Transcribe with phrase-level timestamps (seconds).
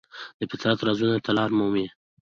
[0.39, 1.87] د فطرت رازونو ته لاره مومي.